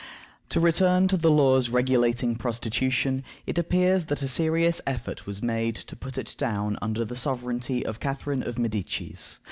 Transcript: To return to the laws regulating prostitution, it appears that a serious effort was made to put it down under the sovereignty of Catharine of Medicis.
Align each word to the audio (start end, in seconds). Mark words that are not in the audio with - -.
To 0.49 0.59
return 0.59 1.07
to 1.09 1.15
the 1.17 1.29
laws 1.29 1.69
regulating 1.69 2.35
prostitution, 2.35 3.23
it 3.45 3.59
appears 3.59 4.05
that 4.05 4.23
a 4.23 4.27
serious 4.27 4.81
effort 4.87 5.27
was 5.27 5.43
made 5.43 5.75
to 5.75 5.95
put 5.95 6.17
it 6.17 6.33
down 6.39 6.79
under 6.81 7.05
the 7.05 7.15
sovereignty 7.15 7.85
of 7.85 7.99
Catharine 7.99 8.41
of 8.41 8.57
Medicis. 8.57 9.37